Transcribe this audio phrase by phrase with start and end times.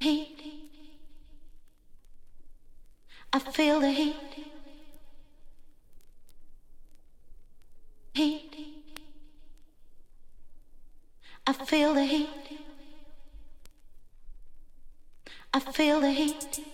[0.00, 0.40] Heat.
[3.32, 4.14] I feel the heat.
[8.14, 8.54] Heat.
[11.46, 12.28] I feel the heat.
[15.52, 16.67] I feel the heat.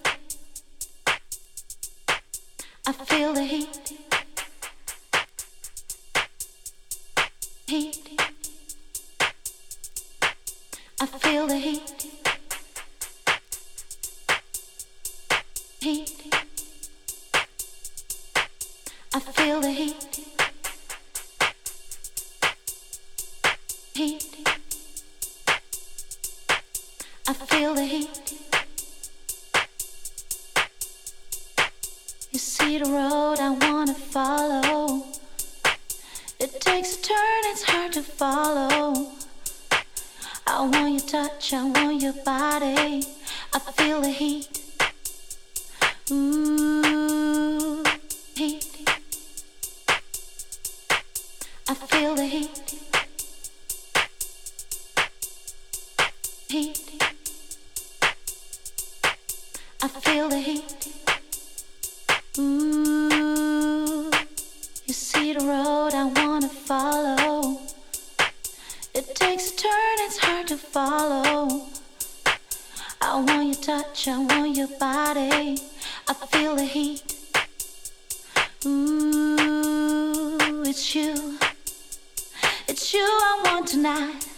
[83.15, 84.29] I want tonight.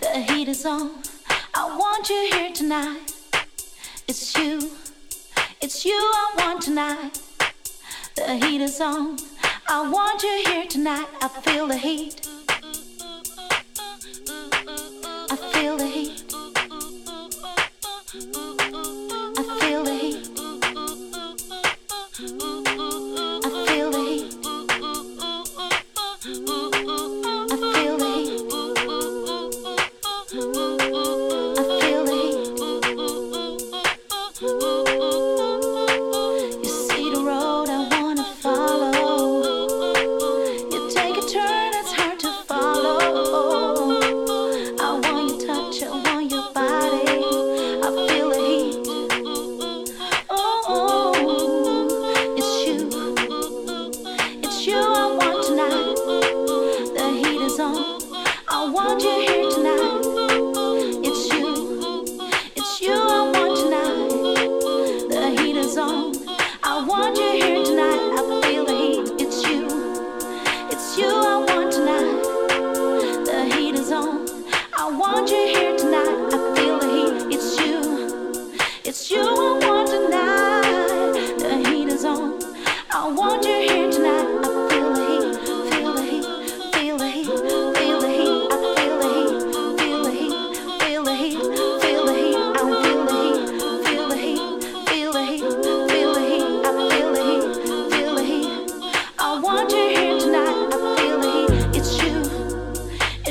[0.00, 1.02] The heat is on.
[1.54, 3.12] I want you here tonight.
[4.08, 4.70] It's you.
[5.60, 7.20] It's you I want tonight.
[8.16, 9.18] The heat is on.
[9.68, 11.06] I want you here tonight.
[11.20, 12.33] I feel the heat.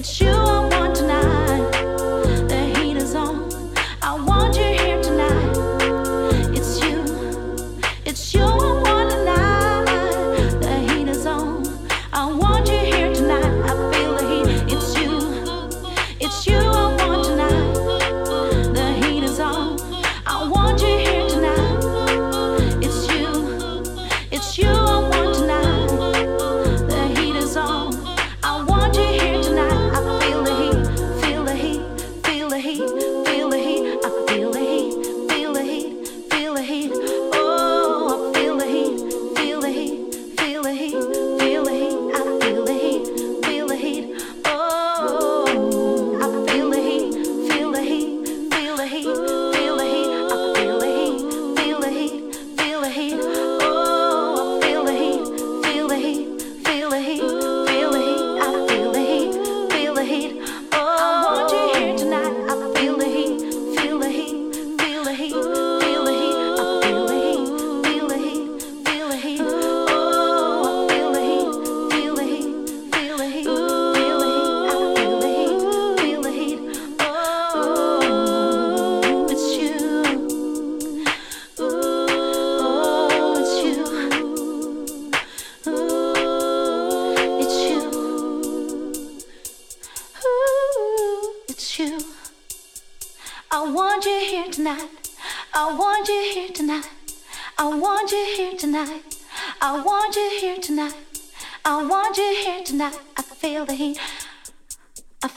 [0.04, 0.43] that you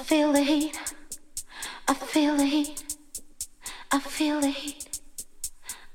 [0.07, 0.79] feel the heat.
[1.89, 2.85] I feel the heat.
[3.91, 5.01] I feel the heat.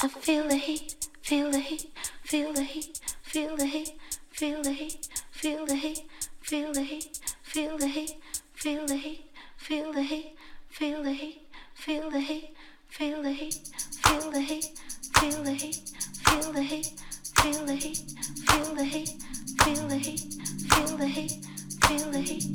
[0.01, 1.07] I feel the heat.
[1.21, 1.85] Feel the heat.
[2.23, 2.99] Feel the heat.
[3.21, 3.93] Feel the heat.
[4.41, 5.05] Feel the heat.
[5.31, 6.07] Feel the heat.
[6.43, 8.11] Feel the heat.
[8.53, 9.25] Feel the heat.
[9.55, 10.35] Feel the heat.
[10.67, 11.47] Feel the heat.
[11.73, 12.21] Feel the heat.
[12.21, 12.49] Feel the heat,
[12.89, 14.67] feel the heat, feel the heat,
[15.15, 15.79] feel the heat,
[16.25, 16.91] feel the heat,
[17.37, 17.97] feel the heat,
[18.45, 19.09] feel the heat,
[19.63, 20.19] feel the heat,
[20.69, 21.47] feel the heat,
[21.97, 22.51] feel the heat,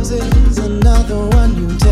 [0.00, 1.89] roses, another one you take.